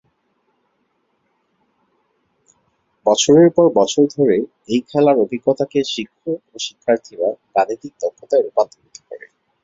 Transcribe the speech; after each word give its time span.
বছরের 3.05 3.49
পর 3.55 3.67
বছর 3.79 4.03
ধরে 4.15 4.37
এই 4.69 4.81
খেলার 4.89 5.17
অভিজ্ঞতাকে 5.19 5.79
শিক্ষক 5.93 6.25
ও 6.47 6.65
শিক্ষার্থীরা 6.65 7.29
গাণিতিক 7.55 7.93
দক্ষতায় 8.01 8.43
রূপান্তরিত 8.43 8.97
করে। 9.07 9.25